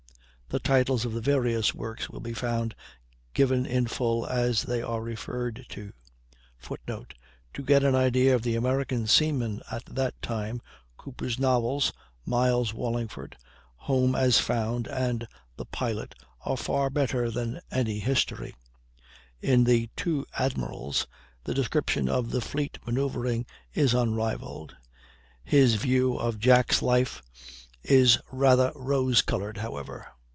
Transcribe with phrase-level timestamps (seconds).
[0.49, 2.75] The titles of the various works will be found
[3.33, 5.93] given in full as they are referred to.
[6.57, 7.13] [Footnote:
[7.53, 10.61] To get an idea of the American seamen of that time
[10.97, 11.93] Cooper's novels,
[12.25, 13.37] "Miles Wallingford,"
[13.77, 15.25] "Home as Found," and
[15.55, 18.53] the "Pilot," are far better than any history;
[19.41, 21.07] in the "Two Admirals"
[21.45, 24.75] the description of the fleet manoeuvring is unrivalled.
[25.45, 27.21] His view of Jack's life
[27.83, 30.07] is rather rose colored however.